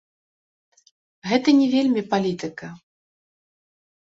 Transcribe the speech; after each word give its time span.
Гэта 1.31 1.49
не 1.59 1.67
вельмі 1.75 2.01
палітыка. 2.15 2.67